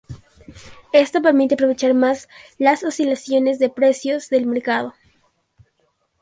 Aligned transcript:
Esto 0.93 1.21
permite 1.21 1.53
aprovechar 1.53 1.93
más 1.93 2.27
las 2.57 2.83
oscilaciones 2.83 3.59
de 3.59 3.69
precios 3.69 4.29
del 4.29 4.47
mercado. 4.47 4.95